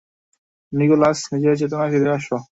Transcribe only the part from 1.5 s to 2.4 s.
চেতনায় ফিরে আসো!